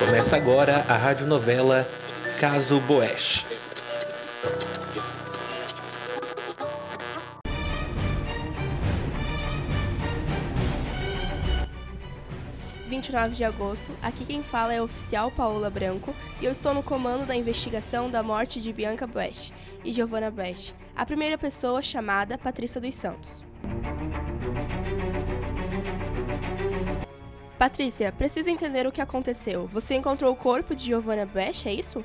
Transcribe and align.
Começa 0.00 0.34
agora 0.34 0.78
a 0.88 0.96
radionovela 0.96 1.86
Caso 2.40 2.80
Boesch. 2.80 3.46
...29 12.88 13.30
de 13.32 13.44
agosto, 13.44 13.92
aqui 14.00 14.24
quem 14.24 14.42
fala 14.42 14.72
é 14.72 14.78
a 14.78 14.82
oficial 14.82 15.30
Paola 15.30 15.68
Branco 15.68 16.14
e 16.40 16.46
eu 16.46 16.52
estou 16.52 16.72
no 16.72 16.82
comando 16.82 17.26
da 17.26 17.36
investigação 17.36 18.10
da 18.10 18.22
morte 18.22 18.58
de 18.58 18.72
Bianca 18.72 19.06
Boesch 19.06 19.52
e 19.84 19.92
Giovanna 19.92 20.30
Boesch, 20.30 20.72
a 20.96 21.04
primeira 21.04 21.36
pessoa 21.36 21.82
chamada 21.82 22.38
Patrícia 22.38 22.80
dos 22.80 22.94
Santos. 22.94 23.44
Patrícia, 27.60 28.10
preciso 28.10 28.48
entender 28.48 28.86
o 28.86 28.90
que 28.90 29.02
aconteceu. 29.02 29.66
Você 29.66 29.94
encontrou 29.94 30.32
o 30.32 30.34
corpo 30.34 30.74
de 30.74 30.86
Giovanna 30.86 31.26
Boesch, 31.26 31.66
é 31.66 31.74
isso? 31.74 32.02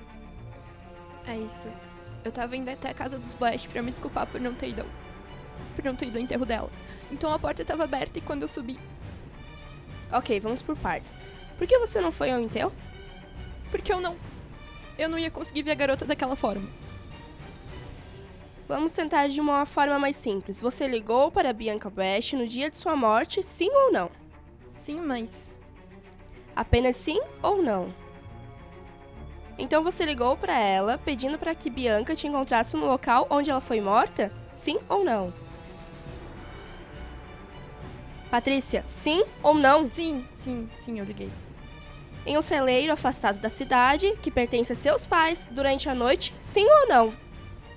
É 1.26 1.38
isso. 1.38 1.70
Eu 2.26 2.32
tava 2.34 2.58
indo 2.58 2.70
até 2.70 2.90
a 2.90 2.94
casa 2.94 3.18
dos 3.18 3.32
Boesch 3.32 3.66
pra 3.70 3.82
me 3.82 3.90
desculpar 3.90 4.28
por 4.28 4.42
não 4.42 4.54
ter 4.54 4.72
ido. 4.72 4.86
Por 5.74 5.86
não 5.86 5.96
ter 5.96 6.08
ido 6.08 6.18
ao 6.18 6.24
enterro 6.26 6.46
dela. 6.46 6.68
Então 7.10 7.32
a 7.32 7.40
porta 7.40 7.62
estava 7.62 7.86
aberta 7.86 8.20
e 8.20 8.22
quando 8.22 8.42
eu 8.42 8.50
subi. 8.50 8.78
Ok, 10.12 10.42
vamos 10.42 10.62
por 10.62 10.76
partes. 10.76 11.18
Por 11.58 11.66
que 11.66 11.80
você 11.80 12.02
não 12.02 12.12
foi 12.12 12.32
ao 12.32 12.42
enterro? 12.42 12.74
Porque 13.72 13.94
eu 13.94 14.02
não. 14.02 14.18
Eu 14.98 15.08
não 15.08 15.18
ia 15.18 15.32
conseguir 15.32 15.64
ver 15.64 15.72
a 15.72 15.76
garota 15.76 16.04
daquela 16.04 16.36
forma. 16.36 16.68
Vamos 18.68 18.92
tentar 18.92 19.30
de 19.30 19.40
uma 19.40 19.66
forma 19.66 19.98
mais 19.98 20.18
simples. 20.18 20.62
Você 20.62 20.86
ligou 20.86 21.32
para 21.32 21.54
Bianca 21.54 21.90
Boesch 21.90 22.34
no 22.34 22.46
dia 22.46 22.70
de 22.70 22.76
sua 22.76 22.98
morte, 22.98 23.42
sim 23.42 23.70
ou 23.70 23.94
não? 23.94 24.25
Sim, 24.68 25.02
mas. 25.02 25.58
Apenas 26.56 26.96
sim 26.96 27.20
ou 27.42 27.62
não? 27.62 27.88
Então 29.58 29.84
você 29.84 30.06
ligou 30.06 30.36
para 30.36 30.58
ela 30.58 30.98
pedindo 30.98 31.38
para 31.38 31.56
que 31.56 31.70
Bianca 31.70 32.16
te 32.16 32.28
encontrasse 32.28 32.76
no 32.76 32.86
local 32.86 33.26
onde 33.30 33.50
ela 33.50 33.62
foi 33.62 33.80
morta? 33.80 34.32
Sim 34.54 34.80
ou 34.90 35.04
não? 35.04 35.34
Patrícia, 38.30 38.84
sim 38.86 39.24
ou 39.42 39.54
não? 39.54 39.90
Sim, 39.90 40.26
sim, 40.34 40.70
sim, 40.78 41.00
eu 41.00 41.06
liguei. 41.06 41.32
Em 42.26 42.38
um 42.38 42.42
celeiro 42.42 42.92
afastado 42.92 43.40
da 43.40 43.50
cidade, 43.50 44.14
que 44.22 44.32
pertence 44.32 44.74
a 44.74 44.76
seus 44.76 45.06
pais, 45.06 45.48
durante 45.52 45.88
a 45.88 45.96
noite, 45.96 46.34
sim 46.38 46.66
ou 46.66 46.88
não? 46.88 47.14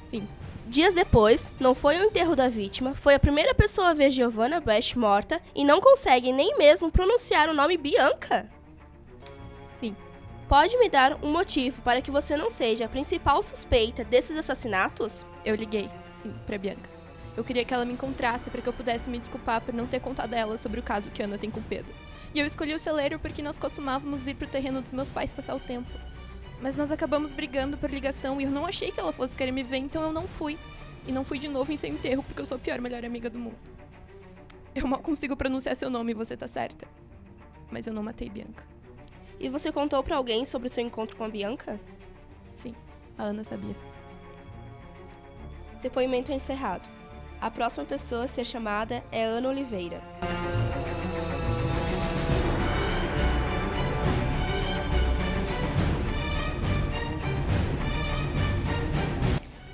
Sim. 0.07 0.27
Dias 0.69 0.95
depois, 0.95 1.51
não 1.59 1.75
foi 1.75 1.97
ao 1.97 2.05
enterro 2.05 2.37
da 2.37 2.47
vítima, 2.47 2.95
foi 2.95 3.15
a 3.15 3.19
primeira 3.19 3.55
pessoa 3.55 3.89
a 3.89 3.95
ver 3.95 4.11
Giovanna 4.11 4.61
Bash 4.61 4.93
morta 4.95 5.41
e 5.55 5.65
não 5.65 5.81
consegue 5.81 6.31
nem 6.31 6.59
mesmo 6.59 6.93
pronunciar 6.93 7.49
o 7.49 7.55
nome 7.55 7.79
Bianca. 7.79 8.47
Sim. 9.71 9.97
Pode 10.47 10.77
me 10.77 10.91
dar 10.91 11.25
um 11.25 11.33
motivo 11.33 11.81
para 11.81 12.03
que 12.03 12.11
você 12.11 12.37
não 12.37 12.51
seja 12.51 12.85
a 12.85 12.89
principal 12.89 13.43
suspeita 13.43 14.05
desses 14.05 14.37
assassinatos? 14.37 15.25
Eu 15.43 15.55
liguei, 15.55 15.89
sim, 16.13 16.35
pra 16.47 16.59
Bianca. 16.59 16.91
Eu 17.35 17.43
queria 17.43 17.65
que 17.65 17.73
ela 17.73 17.87
me 17.87 17.95
encontrasse 17.95 18.51
para 18.51 18.61
que 18.61 18.69
eu 18.69 18.75
pudesse 18.75 19.09
me 19.09 19.19
desculpar 19.19 19.63
por 19.63 19.73
não 19.73 19.87
ter 19.87 20.01
contado 20.01 20.35
a 20.35 20.39
ela 20.39 20.59
sobre 20.59 20.81
o 20.81 20.83
caso 20.83 21.11
que 21.11 21.23
Ana 21.23 21.39
tem 21.39 21.51
com 21.51 21.63
Pedro. 21.63 21.95
E 22.35 22.41
eu 22.41 22.45
escolhi 22.45 22.75
o 22.75 22.79
celeiro 22.79 23.19
porque 23.19 23.41
nós 23.41 23.57
costumávamos 23.57 24.27
ir 24.27 24.35
pro 24.35 24.47
terreno 24.47 24.83
dos 24.83 24.93
meus 24.93 25.11
pais 25.11 25.33
passar 25.33 25.57
o 25.57 25.61
tempo. 25.61 25.89
Mas 26.61 26.75
nós 26.75 26.91
acabamos 26.91 27.33
brigando 27.33 27.77
por 27.77 27.91
ligação 27.91 28.41
e 28.41 28.45
eu 28.45 28.51
não 28.51 28.67
achei 28.67 28.91
que 28.91 28.99
ela 28.99 29.13
fosse 29.13 29.37
querer 29.37 29.53
me 29.53 29.63
ver, 29.63 29.77
então 29.77 30.03
eu 30.03 30.13
não 30.13 30.27
fui. 30.27 30.59
E 31.07 31.13
não 31.13 31.25
fui 31.25 31.39
de 31.39 31.49
novo 31.49 31.73
em 31.73 31.77
seu 31.77 31.89
enterro 31.89 32.23
porque 32.23 32.41
eu 32.41 32.47
sou 32.47 32.57
a 32.57 32.59
pior 32.59 32.81
melhor 32.81 33.05
amiga 33.05 33.31
do 33.31 33.39
mundo. 33.39 33.59
Eu 34.75 34.87
mal 34.87 35.01
consigo 35.01 35.37
pronunciar 35.37 35.77
seu 35.77 35.89
nome 35.89 36.13
e 36.13 36.15
você 36.15 36.37
tá 36.37 36.47
certa. 36.47 36.87
Mas 37.71 37.87
eu 37.87 37.93
não 37.93 38.03
matei 38.03 38.29
Bianca. 38.29 38.65
E 39.41 39.49
você 39.49 39.71
contou 39.71 40.03
para 40.03 40.17
alguém 40.17 40.45
sobre 40.45 40.69
o 40.69 40.71
seu 40.71 40.85
encontro 40.85 41.17
com 41.17 41.25
a 41.25 41.29
Bianca? 41.29 41.81
Sim, 42.53 42.75
a 43.17 43.25
Ana 43.25 43.45
sabia. 43.45 43.77
Depoimento 45.81 46.33
encerrado. 46.33 46.89
A 47.41 47.51
próxima 47.51 47.87
pessoa 47.87 48.25
a 48.25 48.29
ser 48.29 48.45
chamada 48.45 49.03
é 49.13 49.25
Ana 49.25 49.49
Oliveira. 49.49 50.01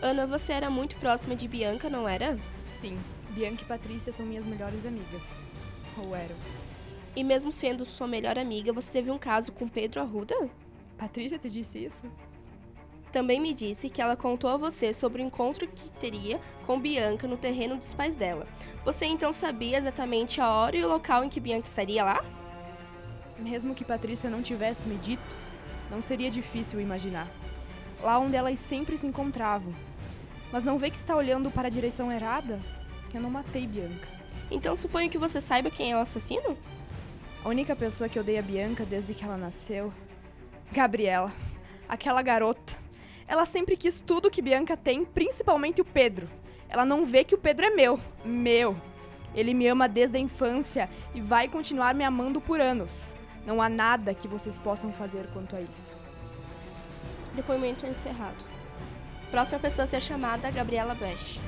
Ana, 0.05 0.27
você 0.27 0.53
era 0.53 0.69
muito 0.69 0.97
próxima 0.97 1.35
de 1.35 1.49
Bianca, 1.49 1.89
não 1.89 2.07
era? 2.07 2.39
Sim, 2.69 2.99
Bianca 3.31 3.63
e 3.63 3.65
Patrícia 3.65 4.13
são 4.13 4.27
minhas 4.27 4.45
melhores 4.45 4.85
amigas. 4.85 5.35
Ou 5.97 6.15
eram. 6.15 6.37
E 7.17 7.25
mesmo 7.25 7.51
sendo 7.51 7.87
sua 7.87 8.07
melhor 8.07 8.39
amiga, 8.39 8.71
você 8.71 8.93
teve 8.93 9.11
um 9.11 9.17
caso 9.17 9.51
com 9.51 9.67
Pedro 9.67 10.03
Arruda? 10.03 10.37
Patrícia 10.99 11.39
te 11.39 11.49
disse 11.49 11.87
isso? 11.87 12.07
Também 13.11 13.41
me 13.41 13.55
disse 13.55 13.89
que 13.89 14.03
ela 14.03 14.15
contou 14.15 14.51
a 14.51 14.59
você 14.59 14.93
sobre 14.93 15.23
o 15.23 15.25
encontro 15.25 15.67
que 15.67 15.91
teria 15.93 16.39
com 16.67 16.79
Bianca 16.79 17.27
no 17.27 17.39
terreno 17.39 17.79
dos 17.79 17.95
pais 17.95 18.15
dela. 18.15 18.47
Você 18.85 19.07
então 19.07 19.33
sabia 19.33 19.79
exatamente 19.79 20.39
a 20.39 20.51
hora 20.51 20.77
e 20.77 20.85
o 20.85 20.89
local 20.89 21.25
em 21.25 21.31
que 21.31 21.41
Bianca 21.41 21.67
estaria 21.67 22.05
lá? 22.05 22.23
Mesmo 23.39 23.75
que 23.75 23.87
Patrícia 23.87 24.29
não 24.29 24.43
tivesse 24.43 24.87
me 24.87 24.99
dito, 24.99 25.35
não 25.91 26.03
seria 26.03 26.31
difícil 26.31 26.79
imaginar. 26.79 27.27
Lá 28.03 28.19
onde 28.19 28.37
elas 28.37 28.59
sempre 28.59 28.99
se 28.99 29.07
encontravam. 29.07 29.73
Mas 30.53 30.65
não 30.65 30.79
vê 30.79 30.91
que 30.91 30.97
está 30.97 31.17
olhando 31.17 31.51
para 31.51 31.69
a 31.69 31.71
direção 31.71 32.11
errada? 32.13 32.61
Eu 33.13 33.21
não 33.21 33.31
matei 33.31 33.67
Bianca. 33.67 34.09
Então 34.51 34.77
suponho 34.77 35.11
que 35.11 35.19
você 35.19 35.41
saiba 35.41 35.71
quem 35.71 35.93
é 35.93 35.97
o 35.97 36.01
assassino? 36.01 36.57
A 37.45 37.49
única 37.49 37.77
pessoa 37.77 38.09
que 38.09 38.19
odeia 38.19 38.43
Bianca 38.43 38.85
desde 38.85 39.15
que 39.15 39.25
ela 39.25 39.37
nasceu. 39.37 39.93
Gabriela. 40.73 41.33
Aquela 41.89 42.23
garota. 42.23 42.77
Ela 43.27 43.45
sempre 43.45 43.77
quis 43.77 44.01
tudo 44.01 44.31
que 44.31 44.43
Bianca 44.43 44.77
tem, 44.77 45.05
principalmente 45.05 45.81
o 45.81 45.85
Pedro. 45.85 46.29
Ela 46.69 46.85
não 46.85 47.05
vê 47.05 47.23
que 47.25 47.35
o 47.35 47.39
Pedro 47.39 47.67
é 47.67 47.71
meu. 47.71 48.01
Meu. 48.25 48.77
Ele 49.35 49.53
me 49.53 49.67
ama 49.67 49.89
desde 49.89 50.17
a 50.17 50.21
infância 50.21 50.89
e 51.15 51.21
vai 51.21 51.49
continuar 51.49 51.95
me 51.95 52.05
amando 52.05 52.41
por 52.41 52.61
anos. 52.61 53.15
Não 53.47 53.61
há 53.61 53.69
nada 53.69 54.15
que 54.15 54.29
vocês 54.29 54.57
possam 54.57 54.93
fazer 54.93 55.27
quanto 55.33 55.57
a 55.57 55.61
isso. 55.61 55.95
Depoimento 57.35 57.87
encerrado. 57.87 58.54
Próxima 59.35 59.59
pessoa 59.59 59.83
a 59.83 59.87
ser 59.89 60.01
chamada, 60.01 60.49
Gabriela 60.49 60.95
Bash. 60.95 61.41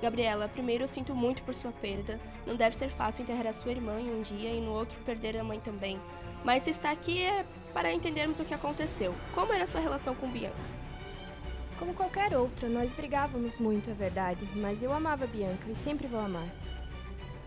Gabriela, 0.00 0.48
primeiro 0.48 0.84
eu 0.84 0.88
sinto 0.88 1.14
muito 1.14 1.42
por 1.42 1.54
sua 1.54 1.72
perda. 1.72 2.18
Não 2.46 2.56
deve 2.56 2.74
ser 2.74 2.88
fácil 2.88 3.22
enterrar 3.24 3.48
a 3.48 3.52
sua 3.52 3.70
irmã 3.70 4.00
em 4.00 4.10
um 4.10 4.22
dia 4.22 4.48
e 4.48 4.62
no 4.62 4.72
outro 4.72 4.98
perder 5.00 5.36
a 5.36 5.44
mãe 5.44 5.60
também. 5.60 6.00
Mas 6.42 6.62
se 6.62 6.70
está 6.70 6.90
aqui 6.90 7.22
é 7.22 7.44
para 7.72 7.92
entendermos 7.92 8.38
o 8.40 8.44
que 8.44 8.54
aconteceu. 8.54 9.14
Como 9.34 9.52
era 9.52 9.64
a 9.64 9.66
sua 9.66 9.80
relação 9.80 10.14
com 10.14 10.30
Bianca? 10.30 10.56
Como 11.78 11.94
qualquer 11.94 12.36
outra, 12.36 12.68
nós 12.68 12.92
brigávamos 12.92 13.56
muito, 13.58 13.90
é 13.90 13.94
verdade, 13.94 14.48
mas 14.56 14.82
eu 14.82 14.92
amava 14.92 15.26
Bianca 15.26 15.70
e 15.70 15.76
sempre 15.76 16.08
vou 16.08 16.20
amar. 16.20 16.48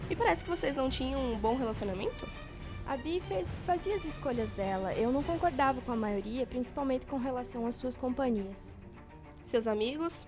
E 0.10 0.16
parece 0.16 0.44
que 0.44 0.50
vocês 0.50 0.78
não 0.78 0.90
tinham 0.90 1.20
um 1.34 1.38
bom 1.38 1.56
relacionamento? 1.56 2.28
A 2.86 2.98
Bi 2.98 3.22
fez, 3.28 3.48
fazia 3.66 3.96
as 3.96 4.04
escolhas 4.04 4.52
dela. 4.52 4.94
Eu 4.94 5.12
não 5.12 5.24
concordava 5.24 5.80
com 5.82 5.92
a 5.92 5.96
maioria, 5.96 6.46
principalmente 6.46 7.06
com 7.06 7.18
relação 7.18 7.68
às 7.68 7.76
suas 7.76 7.96
companhias. 7.96 8.74
Seus 9.44 9.68
amigos? 9.68 10.28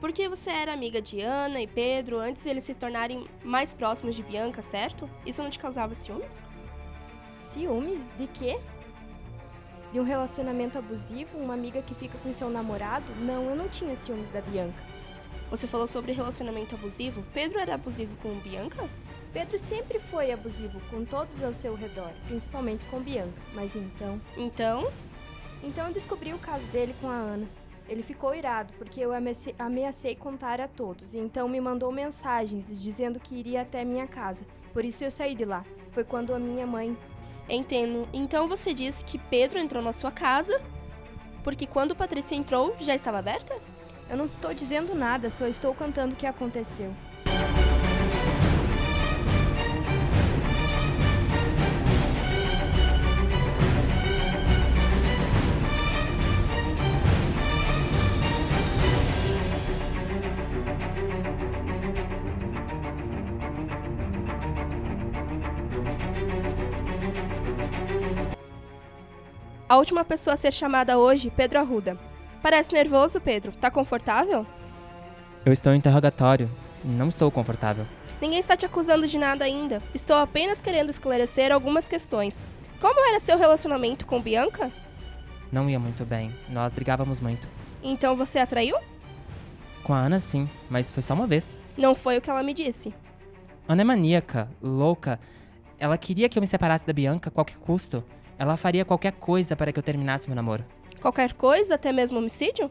Porque 0.00 0.28
você 0.28 0.50
era 0.50 0.72
amiga 0.72 1.00
de 1.00 1.20
Ana 1.20 1.60
e 1.60 1.66
Pedro 1.66 2.18
antes 2.18 2.42
de 2.42 2.50
eles 2.50 2.64
se 2.64 2.74
tornarem 2.74 3.26
mais 3.44 3.72
próximos 3.72 4.16
de 4.16 4.22
Bianca, 4.22 4.60
certo? 4.60 5.08
Isso 5.24 5.42
não 5.42 5.50
te 5.50 5.60
causava 5.60 5.94
ciúmes? 5.94 6.42
Ciúmes? 7.52 8.10
De 8.18 8.26
quê? 8.26 8.58
De 9.92 10.00
um 10.00 10.04
relacionamento 10.04 10.78
abusivo? 10.78 11.36
Uma 11.36 11.52
amiga 11.52 11.82
que 11.82 11.94
fica 11.94 12.16
com 12.18 12.32
seu 12.32 12.48
namorado? 12.48 13.04
Não, 13.16 13.50
eu 13.50 13.54
não 13.54 13.68
tinha 13.68 13.94
ciúmes 13.94 14.30
da 14.30 14.40
Bianca. 14.40 14.82
Você 15.50 15.66
falou 15.66 15.86
sobre 15.86 16.12
relacionamento 16.12 16.74
abusivo? 16.74 17.22
Pedro 17.34 17.58
era 17.58 17.74
abusivo 17.74 18.16
com 18.22 18.34
Bianca? 18.38 18.88
Pedro 19.34 19.58
sempre 19.58 19.98
foi 19.98 20.32
abusivo 20.32 20.80
com 20.90 21.04
todos 21.04 21.42
ao 21.42 21.52
seu 21.52 21.74
redor, 21.74 22.10
principalmente 22.26 22.82
com 22.86 23.00
Bianca. 23.00 23.38
Mas 23.52 23.76
então. 23.76 24.18
Então? 24.34 24.90
Então 25.62 25.88
eu 25.88 25.92
descobri 25.92 26.32
o 26.32 26.38
caso 26.38 26.64
dele 26.68 26.94
com 26.98 27.10
a 27.10 27.14
Ana. 27.14 27.46
Ele 27.86 28.02
ficou 28.02 28.34
irado 28.34 28.72
porque 28.78 28.98
eu 28.98 29.12
ameacei, 29.12 29.54
ameacei 29.58 30.16
contar 30.16 30.58
a 30.58 30.68
todos, 30.68 31.12
e 31.12 31.18
então 31.18 31.46
me 31.46 31.60
mandou 31.60 31.92
mensagens 31.92 32.66
dizendo 32.82 33.20
que 33.20 33.34
iria 33.34 33.60
até 33.60 33.84
minha 33.84 34.06
casa. 34.06 34.46
Por 34.72 34.86
isso 34.86 35.04
eu 35.04 35.10
saí 35.10 35.34
de 35.34 35.44
lá. 35.44 35.66
Foi 35.90 36.02
quando 36.02 36.34
a 36.34 36.38
minha 36.38 36.66
mãe 36.66 36.96
Entendo. 37.54 38.08
Então 38.14 38.48
você 38.48 38.72
disse 38.72 39.04
que 39.04 39.18
Pedro 39.18 39.58
entrou 39.58 39.82
na 39.82 39.92
sua 39.92 40.10
casa 40.10 40.58
porque 41.44 41.66
quando 41.66 41.94
Patrícia 41.94 42.34
entrou 42.34 42.74
já 42.80 42.94
estava 42.94 43.18
aberta? 43.18 43.54
Eu 44.08 44.16
não 44.16 44.24
estou 44.24 44.54
dizendo 44.54 44.94
nada, 44.94 45.28
só 45.28 45.46
estou 45.46 45.74
contando 45.74 46.14
o 46.14 46.16
que 46.16 46.26
aconteceu. 46.26 46.94
A 69.72 69.78
última 69.78 70.04
pessoa 70.04 70.34
a 70.34 70.36
ser 70.36 70.52
chamada 70.52 70.98
hoje, 70.98 71.32
Pedro 71.34 71.58
Arruda. 71.58 71.96
Parece 72.42 72.74
nervoso, 72.74 73.18
Pedro. 73.18 73.52
Tá 73.52 73.70
confortável? 73.70 74.44
Eu 75.46 75.50
estou 75.50 75.72
em 75.72 75.78
interrogatório. 75.78 76.50
Não 76.84 77.08
estou 77.08 77.30
confortável. 77.30 77.86
Ninguém 78.20 78.38
está 78.38 78.54
te 78.54 78.66
acusando 78.66 79.06
de 79.06 79.16
nada 79.16 79.46
ainda. 79.46 79.82
Estou 79.94 80.16
apenas 80.16 80.60
querendo 80.60 80.90
esclarecer 80.90 81.50
algumas 81.50 81.88
questões. 81.88 82.44
Como 82.82 83.08
era 83.08 83.18
seu 83.18 83.38
relacionamento 83.38 84.04
com 84.04 84.20
Bianca? 84.20 84.70
Não 85.50 85.70
ia 85.70 85.80
muito 85.80 86.04
bem. 86.04 86.34
Nós 86.50 86.74
brigávamos 86.74 87.18
muito. 87.18 87.48
Então 87.82 88.14
você 88.14 88.40
a 88.40 88.46
traiu? 88.46 88.76
Com 89.84 89.94
a 89.94 90.00
Ana, 90.00 90.18
sim, 90.18 90.50
mas 90.68 90.90
foi 90.90 91.02
só 91.02 91.14
uma 91.14 91.26
vez. 91.26 91.48
Não 91.78 91.94
foi 91.94 92.18
o 92.18 92.20
que 92.20 92.28
ela 92.28 92.42
me 92.42 92.52
disse. 92.52 92.92
Ana 93.66 93.80
é 93.80 93.84
maníaca, 93.86 94.50
louca. 94.60 95.18
Ela 95.78 95.96
queria 95.96 96.28
que 96.28 96.38
eu 96.38 96.42
me 96.42 96.46
separasse 96.46 96.86
da 96.86 96.92
Bianca 96.92 97.30
a 97.30 97.32
qualquer 97.32 97.56
custo. 97.56 98.04
Ela 98.42 98.56
faria 98.56 98.84
qualquer 98.84 99.12
coisa 99.12 99.54
para 99.54 99.72
que 99.72 99.78
eu 99.78 99.82
terminasse 99.84 100.28
meu 100.28 100.34
namoro. 100.34 100.64
Qualquer 101.00 101.32
coisa, 101.32 101.76
até 101.76 101.92
mesmo 101.92 102.18
homicídio? 102.18 102.68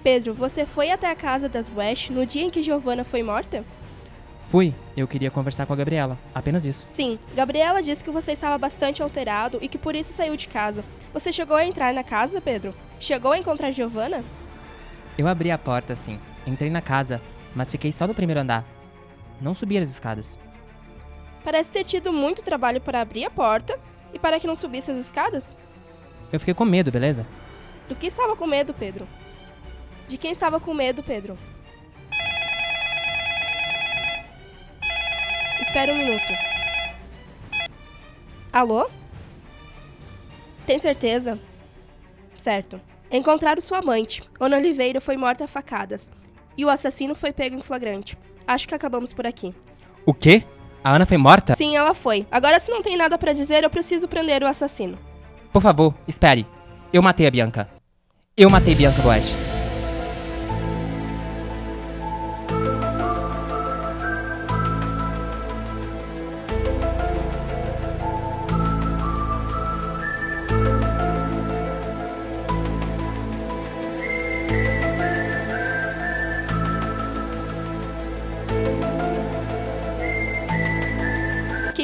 Pedro, 0.00 0.32
você 0.32 0.64
foi 0.64 0.92
até 0.92 1.10
a 1.10 1.16
casa 1.16 1.48
das 1.48 1.68
West 1.68 2.08
no 2.10 2.24
dia 2.24 2.42
em 2.44 2.50
que 2.50 2.62
Giovanna 2.62 3.02
foi 3.02 3.20
morta? 3.24 3.64
Fui. 4.48 4.72
Eu 4.96 5.08
queria 5.08 5.28
conversar 5.28 5.66
com 5.66 5.72
a 5.72 5.76
Gabriela. 5.76 6.16
Apenas 6.32 6.64
isso. 6.64 6.86
Sim, 6.92 7.18
Gabriela 7.34 7.82
disse 7.82 8.04
que 8.04 8.12
você 8.12 8.30
estava 8.30 8.56
bastante 8.56 9.02
alterado 9.02 9.58
e 9.60 9.66
que 9.66 9.76
por 9.76 9.96
isso 9.96 10.12
saiu 10.12 10.36
de 10.36 10.46
casa. 10.46 10.84
Você 11.12 11.32
chegou 11.32 11.56
a 11.56 11.66
entrar 11.66 11.92
na 11.92 12.04
casa, 12.04 12.40
Pedro? 12.40 12.72
Chegou 13.00 13.32
a 13.32 13.38
encontrar 13.38 13.72
Giovanna? 13.72 14.22
Eu 15.18 15.26
abri 15.26 15.50
a 15.50 15.58
porta, 15.58 15.96
sim. 15.96 16.16
Entrei 16.46 16.70
na 16.70 16.80
casa, 16.80 17.20
mas 17.56 17.72
fiquei 17.72 17.90
só 17.90 18.06
no 18.06 18.14
primeiro 18.14 18.40
andar. 18.40 18.64
Não 19.40 19.52
subi 19.52 19.76
as 19.78 19.88
escadas. 19.88 20.38
Parece 21.44 21.70
ter 21.70 21.84
tido 21.84 22.12
muito 22.12 22.42
trabalho 22.42 22.80
para 22.80 23.00
abrir 23.00 23.24
a 23.24 23.30
porta 23.30 23.78
e 24.12 24.18
para 24.18 24.38
que 24.38 24.46
não 24.46 24.56
subisse 24.56 24.90
as 24.90 24.96
escadas. 24.96 25.56
Eu 26.32 26.38
fiquei 26.38 26.54
com 26.54 26.64
medo, 26.64 26.90
beleza? 26.90 27.26
Do 27.88 27.96
que 27.96 28.06
estava 28.06 28.36
com 28.36 28.46
medo, 28.46 28.72
Pedro? 28.72 29.06
De 30.06 30.16
quem 30.16 30.30
estava 30.30 30.60
com 30.60 30.74
medo, 30.74 31.02
Pedro? 31.02 31.36
Espera 35.60 35.92
um 35.92 35.96
minuto. 35.96 36.32
Alô? 38.52 38.90
Tem 40.66 40.78
certeza? 40.78 41.38
Certo. 42.36 42.80
Encontraram 43.10 43.60
sua 43.60 43.78
amante. 43.78 44.22
Ana 44.38 44.56
Oliveira 44.56 45.00
foi 45.00 45.16
morta 45.16 45.44
a 45.44 45.48
facadas. 45.48 46.10
E 46.56 46.64
o 46.64 46.70
assassino 46.70 47.14
foi 47.14 47.32
pego 47.32 47.56
em 47.56 47.60
flagrante. 47.62 48.16
Acho 48.46 48.66
que 48.66 48.74
acabamos 48.74 49.12
por 49.12 49.26
aqui. 49.26 49.54
O 50.04 50.14
quê? 50.14 50.44
A 50.82 50.94
Ana 50.94 51.04
foi 51.04 51.16
morta? 51.16 51.54
Sim, 51.54 51.76
ela 51.76 51.94
foi. 51.94 52.26
Agora, 52.30 52.58
se 52.58 52.70
não 52.70 52.80
tem 52.82 52.96
nada 52.96 53.18
para 53.18 53.32
dizer, 53.32 53.62
eu 53.62 53.70
preciso 53.70 54.08
prender 54.08 54.42
o 54.42 54.46
assassino. 54.46 54.98
Por 55.52 55.60
favor, 55.60 55.94
espere. 56.08 56.46
Eu 56.92 57.02
matei 57.02 57.26
a 57.26 57.30
Bianca. 57.30 57.68
Eu 58.36 58.48
matei 58.48 58.74
Bianca 58.74 59.02
Boete. 59.02 59.36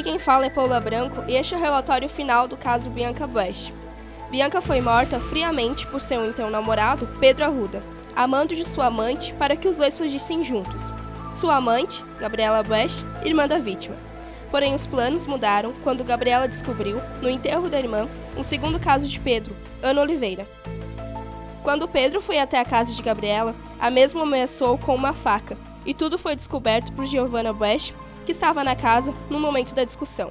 Quem 0.07 0.21
fala 0.21 0.47
é 0.47 0.49
Paula 0.49 0.79
Branco 0.79 1.25
e 1.27 1.35
este 1.35 1.53
é 1.53 1.57
o 1.57 1.61
relatório 1.61 2.09
final 2.09 2.47
do 2.47 2.57
caso 2.57 2.89
Bianca 2.89 3.27
Bush. 3.27 3.73
Bianca 4.31 4.61
foi 4.61 4.81
morta 4.81 5.19
friamente 5.19 5.85
por 5.85 6.01
seu 6.01 6.25
então 6.25 6.49
namorado, 6.49 7.09
Pedro 7.19 7.45
Arruda, 7.45 7.83
amando 8.15 8.55
de 8.55 8.65
sua 8.65 8.87
amante 8.87 9.33
para 9.33 9.57
que 9.57 9.67
os 9.67 9.79
dois 9.79 9.99
fugissem 9.99 10.45
juntos. 10.45 10.93
Sua 11.35 11.57
amante, 11.57 12.05
Gabriela 12.21 12.63
Bush, 12.63 13.05
irmã 13.25 13.49
da 13.49 13.59
vítima. 13.59 13.97
Porém, 14.49 14.77
os 14.77 14.87
planos 14.87 15.27
mudaram 15.27 15.75
quando 15.83 16.05
Gabriela 16.05 16.47
descobriu, 16.47 17.03
no 17.21 17.29
enterro 17.29 17.69
da 17.69 17.81
irmã, 17.81 18.07
um 18.37 18.45
segundo 18.45 18.79
caso 18.79 19.09
de 19.09 19.19
Pedro, 19.19 19.57
Ana 19.83 20.03
Oliveira. 20.03 20.47
Quando 21.65 21.89
Pedro 21.89 22.21
foi 22.21 22.39
até 22.39 22.61
a 22.61 22.65
casa 22.65 22.95
de 22.95 23.03
Gabriela, 23.03 23.57
a 23.81 23.91
mesma 23.91 24.23
ameaçou 24.23 24.79
com 24.79 24.95
uma 24.95 25.13
faca, 25.13 25.59
e 25.85 25.93
tudo 25.93 26.17
foi 26.17 26.37
descoberto 26.37 26.93
por 26.93 27.05
Giovanna 27.07 27.53
Bush, 27.53 27.93
que 28.27 28.33
estava 28.33 28.63
na 28.63 28.77
casa 28.77 29.15
no 29.31 29.41
momento 29.41 29.75
da 29.75 29.85
discussão. 29.85 30.31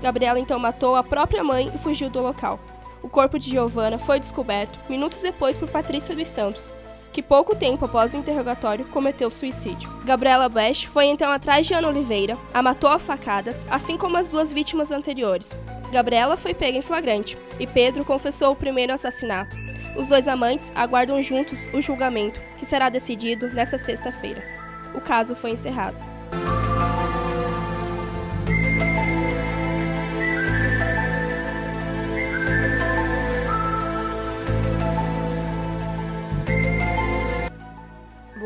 Gabriela 0.00 0.40
então 0.40 0.58
matou 0.58 0.96
a 0.96 1.04
própria 1.04 1.44
mãe 1.44 1.70
e 1.72 1.78
fugiu 1.78 2.10
do 2.10 2.20
local. 2.20 2.58
O 3.02 3.08
corpo 3.08 3.38
de 3.38 3.50
Giovanna 3.50 3.98
foi 3.98 4.18
descoberto 4.18 4.78
minutos 4.88 5.20
depois 5.20 5.56
por 5.56 5.68
Patrícia 5.68 6.16
dos 6.16 6.28
Santos, 6.28 6.72
que 7.12 7.22
pouco 7.22 7.54
tempo 7.54 7.84
após 7.84 8.14
o 8.14 8.16
interrogatório 8.16 8.86
cometeu 8.86 9.30
suicídio. 9.30 9.90
Gabriela 10.04 10.48
Bush 10.48 10.84
foi 10.84 11.06
então 11.06 11.30
atrás 11.30 11.66
de 11.66 11.74
Ana 11.74 11.88
Oliveira, 11.88 12.36
a 12.54 12.62
matou 12.62 12.90
a 12.90 12.98
facadas, 12.98 13.66
assim 13.70 13.96
como 13.96 14.16
as 14.16 14.30
duas 14.30 14.52
vítimas 14.52 14.90
anteriores. 14.90 15.54
Gabriela 15.92 16.36
foi 16.36 16.54
pega 16.54 16.78
em 16.78 16.82
flagrante 16.82 17.36
e 17.60 17.66
Pedro 17.66 18.04
confessou 18.04 18.52
o 18.52 18.56
primeiro 18.56 18.94
assassinato. 18.94 19.56
Os 19.96 20.08
dois 20.08 20.26
amantes 20.26 20.72
aguardam 20.74 21.20
juntos 21.20 21.68
o 21.74 21.82
julgamento, 21.82 22.40
que 22.56 22.64
será 22.64 22.88
decidido 22.88 23.48
nesta 23.48 23.76
sexta-feira. 23.76 24.42
O 24.94 25.00
caso 25.00 25.34
foi 25.34 25.50
encerrado. 25.50 25.96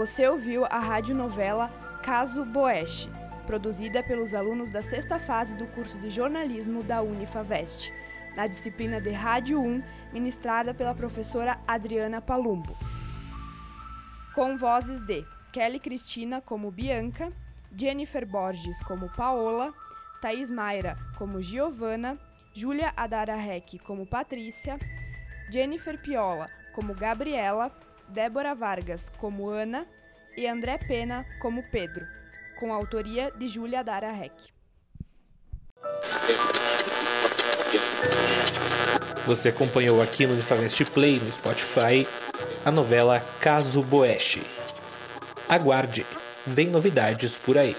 Você 0.06 0.28
ouviu 0.28 0.64
a 0.64 0.78
radionovela 0.78 1.68
Caso 2.00 2.44
Boeste, 2.44 3.10
produzida 3.44 4.04
pelos 4.04 4.34
alunos 4.34 4.70
da 4.70 4.80
sexta 4.80 5.18
fase 5.18 5.56
do 5.56 5.66
curso 5.66 5.98
de 5.98 6.10
jornalismo 6.10 6.84
da 6.84 7.02
Unifavest, 7.02 7.92
na 8.36 8.46
disciplina 8.46 9.00
de 9.00 9.10
Rádio 9.10 9.60
1, 9.60 9.82
ministrada 10.12 10.72
pela 10.72 10.94
professora 10.94 11.58
Adriana 11.66 12.20
Palumbo. 12.20 12.72
Com 14.32 14.56
vozes 14.56 15.00
de 15.00 15.26
Kelly 15.52 15.80
Cristina 15.80 16.40
como 16.40 16.70
Bianca, 16.70 17.32
Jennifer 17.76 18.24
Borges 18.24 18.80
como 18.84 19.10
Paola, 19.10 19.74
Thaís 20.22 20.52
Mayra 20.52 20.96
como 21.18 21.42
Giovanna, 21.42 22.16
Júlia 22.54 22.92
Adara 22.96 23.34
Reck 23.34 23.80
como 23.82 24.06
Patrícia, 24.06 24.78
Jennifer 25.50 26.00
Piola 26.00 26.48
como 26.72 26.94
Gabriela, 26.94 27.72
Débora 28.08 28.54
Vargas 28.54 29.08
como 29.08 29.48
Ana 29.48 29.86
e 30.36 30.46
André 30.46 30.78
Pena 30.78 31.26
como 31.40 31.62
Pedro, 31.70 32.06
com 32.58 32.72
autoria 32.72 33.30
de 33.30 33.48
Júlia 33.48 33.82
Dara 33.82 34.12
Reck. 34.12 34.48
Você 39.26 39.48
acompanhou 39.48 40.00
aqui 40.00 40.26
no 40.26 40.34
Unifavest 40.34 40.84
Play 40.86 41.18
no 41.18 41.32
Spotify 41.32 42.06
a 42.64 42.70
novela 42.70 43.20
Caso 43.40 43.82
Boeste. 43.82 44.42
Aguarde, 45.48 46.06
vem 46.46 46.68
novidades 46.68 47.36
por 47.36 47.58
aí. 47.58 47.76